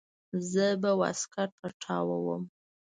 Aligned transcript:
زه 0.51 0.65
به 0.81 0.91
واسکټ 0.99 1.49
پټاووم. 1.59 2.43